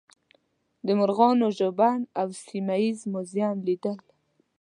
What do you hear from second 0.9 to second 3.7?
مرغانو ژوبڼ او سیمه ییز موزیم